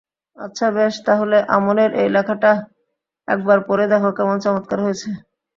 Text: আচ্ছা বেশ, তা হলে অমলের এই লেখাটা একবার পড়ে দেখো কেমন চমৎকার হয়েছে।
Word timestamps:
আচ্ছা 0.37 0.67
বেশ, 0.75 0.93
তা 1.05 1.13
হলে 1.19 1.37
অমলের 1.55 1.91
এই 2.01 2.09
লেখাটা 2.15 2.51
একবার 3.27 3.57
পড়ে 3.67 3.85
দেখো 3.91 4.09
কেমন 4.17 4.37
চমৎকার 4.45 4.79
হয়েছে। 4.85 5.09